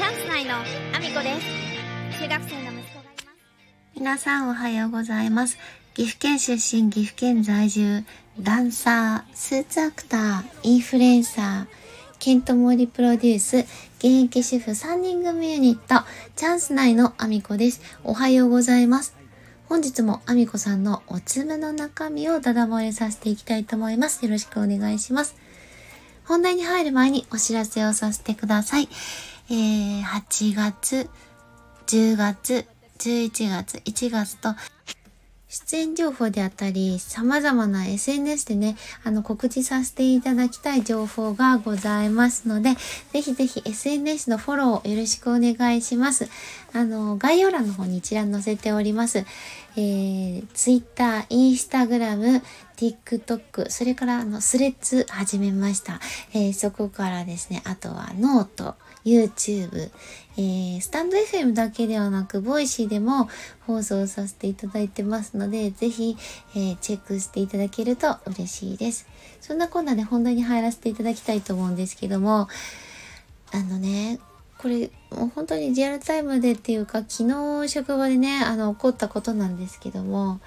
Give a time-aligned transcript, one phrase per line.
[0.00, 3.38] チャンス内のアミコです中学生の息子がいます
[3.94, 5.58] 皆さんおはようございます。
[5.92, 8.02] 岐阜県出身、岐阜県在住、
[8.40, 11.66] ダンサー、スーツアクター、インフルエンサー、
[12.18, 13.58] ケントモリプロデュース、
[13.98, 16.02] 現役主婦3人組ユニット、
[16.34, 17.82] チャンス内のアミコです。
[18.02, 19.14] おはようございます。
[19.68, 24.24] 本日もアミコさんのおつむの中身をダダ漏れさせていきたいと思います。
[24.24, 25.36] よろしくお願いします。
[26.24, 28.88] 本題に入る前にお知らせをさせてください。
[29.50, 31.10] えー、8月、
[31.86, 32.66] 10月、
[32.98, 34.54] 11月、1月と、
[35.48, 42.76] 出演情報であったり、様々な SNS でね、あの、告知させていただきたい情報がございますので、
[43.12, 46.28] ぜひぜひ SNS のフォローよろしくお願いします。
[46.72, 49.26] あの、概要欄の方に一覧載せております。
[49.76, 52.42] えー、Twitter、Instagram、
[52.76, 55.98] TikTok、それからあの、 Threads始めました。
[56.32, 59.90] えー、そこからですね、あとは note、YouTube、
[60.36, 63.28] えー、 stand.fm だけではなく、 Voicy でも
[63.66, 66.16] 放送させていただいてますので、ぜひ、
[66.54, 69.06] えー、チェックしていただけると嬉しいです。
[69.40, 72.48] そんなこんなで本題に入らせていただきたいと思うんですけども、
[73.52, 74.18] あのね、
[74.58, 77.28] これ、もう本当にリアルタイムでっていうか、昨
[77.62, 80.38] 日職場でね、あの、起こったことなんですけども、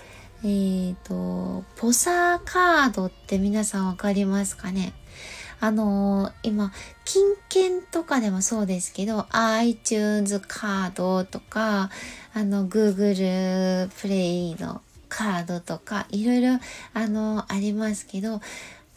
[0.44, 4.94] えっ、ー、と、ポサーカードって皆さんわかりますかね？
[5.64, 6.73] あのー、今、
[7.06, 11.89] 金券とかでもそうですけど、iTunes カードとか、
[12.33, 16.59] あの、Google プレイのカードとか、いろいろ、
[16.94, 18.41] あのー、ありますけど、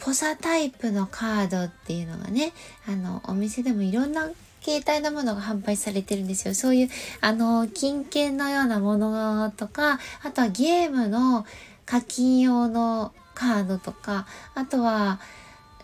[0.00, 2.53] ポサタイプのカードっていうのがね、
[2.89, 4.28] あの、お店でもいろんな
[4.61, 6.55] 携帯のものが販売されてるんですよ。
[6.56, 6.89] そういう、
[7.20, 11.47] あの、金券のようなものとか、あとはゲームの
[11.84, 15.20] 課金用のカードとか、あとは、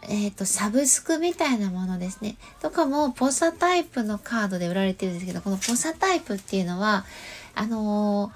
[0.03, 2.37] えっ、ー、と、サブスクみたいなものですね。
[2.61, 7.05] とかも、ポサタイプのカードで売られてるんですけど、このポサタイプっていうのは、
[7.55, 8.33] あのー、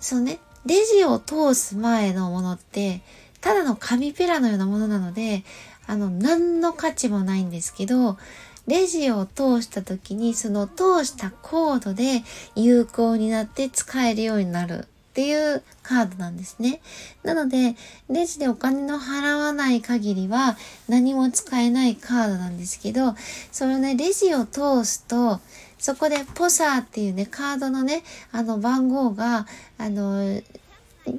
[0.00, 3.00] そのね、レジを通す前のものって、
[3.40, 5.44] ただの紙ペラのようなものなので、
[5.86, 8.18] あの、何の価値もないんですけど、
[8.66, 12.22] レジを通した時に、その通したコードで
[12.54, 14.88] 有効になって使えるようになる
[15.18, 16.80] っていうカードなんですね。
[17.24, 17.74] なので、
[18.08, 20.56] レジでお金の払わない限りは
[20.88, 23.16] 何も使えないカードなんですけど、
[23.50, 25.40] そのね、レジを通すと、
[25.76, 30.40] そこでポサーっていうね、カードのね、あの番号が、あの、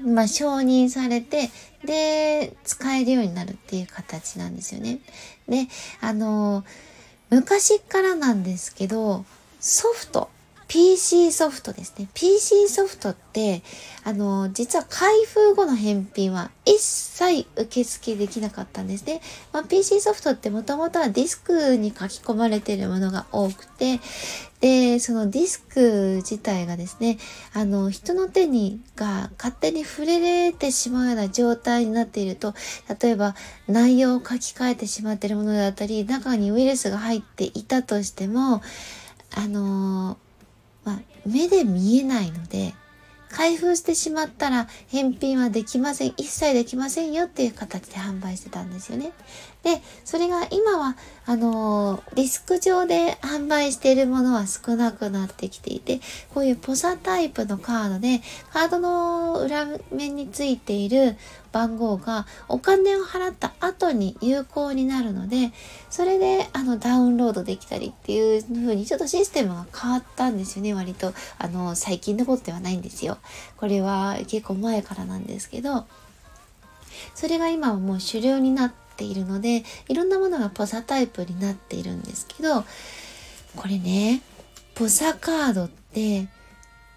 [0.06, 1.50] まあ、承認されて、
[1.84, 5.00] で、使えるようになるっていう形なんですよね。
[5.50, 5.68] で、
[6.00, 6.64] あの、
[7.32, 9.26] 昔からなんですけど、
[9.60, 10.30] ソフト、
[10.70, 12.08] PC ソフトですね。
[12.14, 13.64] PC ソフトって、
[14.04, 19.20] あの、実は開封後の返品は一切受付できなかったんですね。
[19.52, 24.00] まあ、PC ソフトってもともとはディスクに書き込まれているものが多くて、
[24.62, 27.18] で、そのディスク自体がですね、
[27.54, 32.54] あの、人の手にが勝手に触れれてしまうような状態になっていると、
[33.02, 33.34] 例えば
[33.68, 38.62] 内容を書き換えてしまっているものだったり、中にウイルスが入っていたとしても、
[39.36, 40.18] あの
[40.90, 42.74] まあ、目で見えないので、
[43.30, 46.14] 開封してしまったら返品はできません。
[46.18, 49.12] 一切できませんよっていう形で販売してたんですよね。
[49.64, 56.00] で、それが今は、あのディスク上で販売しているものは少なくなってきていて、
[56.34, 58.22] こういうポサタイプのカードで、
[58.52, 61.18] カードの裏面についている
[61.52, 65.52] 番号がお金を払った後に有効になるので、
[65.90, 71.14] それであのダウンロードできたりっていう風にちょっとシステムが変わったんですよね、割と。
[71.38, 73.18] あの、最近のことではないんですよ。
[73.58, 75.86] これは結構前からなんですけど、
[77.14, 82.66] それが今はもう主流になってているので、いろんなものがポサタイプになっているんですけど、
[83.56, 84.22] これね、
[84.76, 86.28] ポサカードって、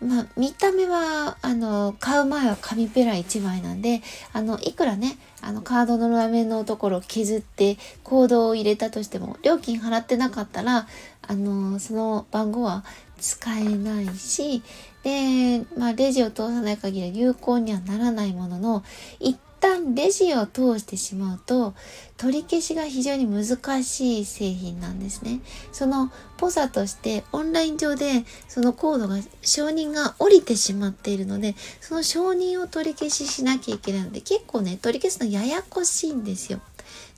[0.01, 4.03] まあ、見た目は、あの、買う前は紙ペラ1枚なんで、
[4.33, 10.89] あの、いくらね、あの、カードの裏面のところを削ってコードを入れたとしても、料金払ってなかったら、
[11.23, 12.85] あの、その番号は
[13.21, 14.65] 使えないし、
[15.05, 18.85] で、まあ、レジを通さない限り有効にはならないものの、
[19.21, 21.75] 一旦レジを通してしまうと
[22.19, 25.41] 取り消しが非常に難しい製品なんですね。
[25.71, 36.61] そのポサとしてオンライン上でそのコードが承認が降りてしまっているのでその承認を取り消ししなきゃいけないので結構ね取り消すのややこしいんですよ。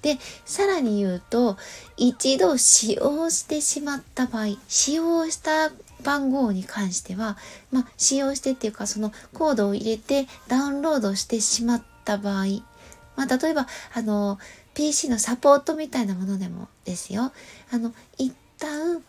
[0.03, 1.57] で、さらに言うと、
[1.97, 7.39] 一度使用してしまった場合、使用した番号に関しては、
[7.73, 12.45] まあ、使用してっていうか、そのコードを入れてダウンロードしてしまったた場合、
[13.17, 14.39] まあ、例えば、あの、
[14.75, 17.33] PC のサポートみたいなものでもですよ。
[17.71, 19.03] あの、一旦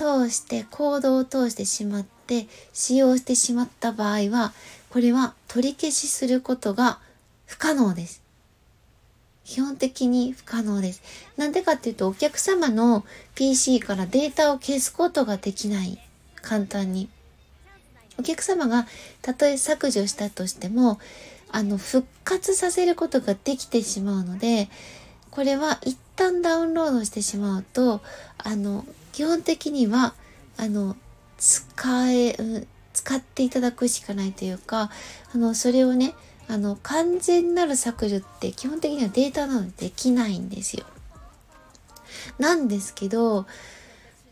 [0.00, 4.54] 通して行動を通してしまって使用してしまった場合は
[4.88, 6.98] これは取り消しすることが
[7.44, 8.22] 不可能です。
[9.44, 11.02] 基本的に不可能です。
[11.36, 13.04] なんでかっていうとお客様の
[13.34, 15.98] PC からデータを消すことができない。
[16.40, 17.10] 簡単に。
[18.18, 18.86] お客様が
[19.20, 20.98] たとえ削除したとしても
[21.52, 24.68] あの復活させることができてしまうので
[25.30, 28.00] これは一旦ダウンロードしてしまうと
[28.38, 30.14] あの基本的には
[30.56, 30.96] あの
[31.38, 32.36] 使え、
[32.92, 34.90] 使っていただくしかないというか
[35.34, 36.14] あのそれをね
[36.48, 40.84] あの完全なる削除って基本的にはデータなのでできないんですよ。
[42.38, 43.46] なんですけど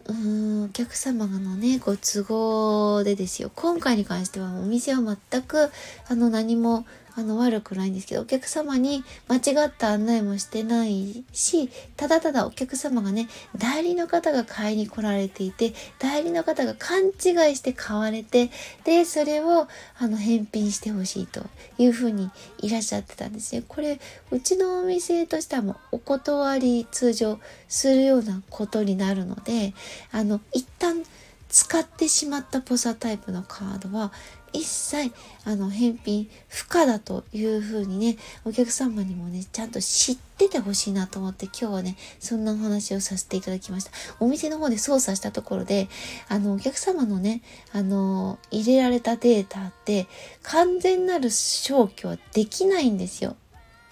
[0.06, 5.00] うーんお客様のねご都合でですよ今回に関してはお店は
[5.31, 5.70] 全く
[6.09, 6.87] あの何も
[7.19, 13.26] あの悪くないんですけどお客様に間違った案内もしてないしただただお客様がね
[13.56, 17.12] 代理の方が買いに来られていて代理の方が勘違い
[17.56, 18.50] して買われて
[18.85, 19.67] でそれを
[19.99, 21.44] あの返品してほしいと
[21.76, 23.65] いうふうにいらっしゃってたんですね。
[23.67, 23.99] これ
[24.31, 29.75] うちのお店としてはもうお断り通常するようなことになるので
[30.12, 31.03] あの一旦
[31.49, 34.12] 使ってしまったポサタイプのカードは
[34.53, 35.12] 一切
[35.45, 43.91] あの返品不可だというふうにねお客様にもねちゃんと知っててほしいなと思って今日はねそんなお話をさせていただきました。
[44.21, 45.89] お店の方で操作したところで
[46.29, 47.43] あのお客様のね
[47.73, 50.06] あの入れられたデータって
[50.43, 53.37] 完全なる消去はできないんですよ。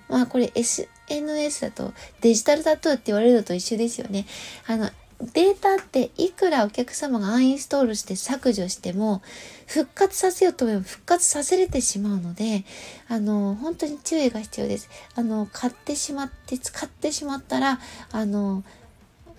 [0.09, 4.27] まあこれ SNS だとデジタルタトゥーって言われるのと一緒ですよね。
[4.67, 9.23] あのデータっていくらお客様がアンインストールして削除しても
[9.67, 12.65] 復活させようと思えば復活させれてしまうので
[13.09, 14.91] あの本当に注意が必要です。
[15.15, 17.81] あの買ってしまって使ってしまったら
[18.13, 18.63] あの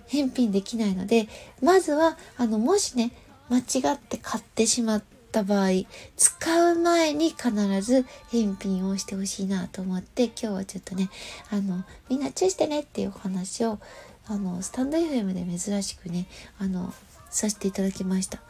[0.08, 1.28] 返品できないので
[1.62, 3.12] まずはあのもしね
[3.48, 5.68] 間違って買ってしまった場合
[6.16, 7.50] 使う前に必
[7.82, 11.08] ず返品をしてほしいなと思って今日はちょっとね
[11.50, 13.78] あのみんな注意してねっていうお話を
[14.28, 16.26] あのスタンド FM で珍しくね
[16.58, 16.92] あの
[17.30, 18.40] させていただきました。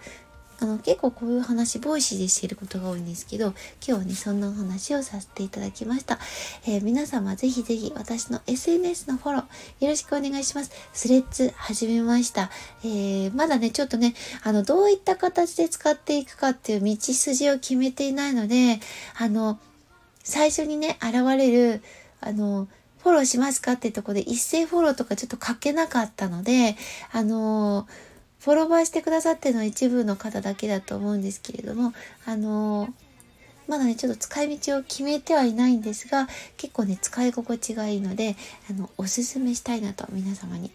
[0.60, 6.18] あの結構こういう話 Voicy でしていることが多いんですけど今日はねそんなお話をさせていただきました、
[6.66, 9.42] えー、皆様ぜひぜひ私の SNS のフォロー
[9.84, 10.72] よろしくお願いします。
[10.92, 12.50] Threads 始めました、
[12.82, 18.80] えー、まだねちょっとねあのどういった形で使っていくかっていう道筋を決めていないので
[19.16, 19.60] あの
[20.24, 21.82] 最初にね現れる
[22.20, 22.66] あの
[23.02, 26.76] フォローしますかってとこで一斉フォローとかちょっと書けなかったので、
[27.12, 27.86] あの
[28.40, 31.92] フォロワーしてくださってるのは一部の方だけだと思うんですけれども、
[32.26, 32.92] あの
[33.68, 38.34] まだね、ちょっと使い道を決めてはいないんですが、結構ね、使い心地がいいので、
[38.70, 40.70] あの、おすすめしたいなと皆様に。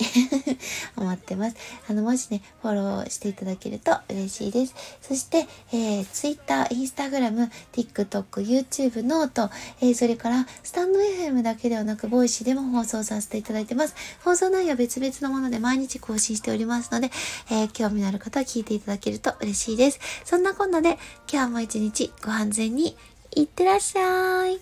[1.14, 1.56] ってます。
[1.90, 4.76] あの、もしね、フォローしていただけると嬉しいです。
[5.02, 9.50] そして、えー、Twitter、Instagram、TikTok、YouTube、 note、
[9.82, 13.96] えー、それから、 stand.fm だけではなく、 Voicy でも放送させていただいてます。
[14.24, 17.12] 放送内容は別々のもので毎日更新しておりますので、
[17.50, 20.00] えー、興味のある方は聞いていただけると嬉しいです。
[20.24, 20.98] そんなこんなで、
[21.32, 22.96] 今日も一日ご安全に
[23.36, 24.60] いってらっしゃい。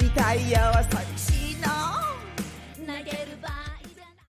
[0.00, 1.43] リタイアは寂しい